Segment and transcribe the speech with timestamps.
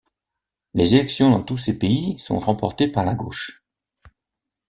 [0.73, 3.63] Les élections dans tous ces pays sont remportées par la gauche.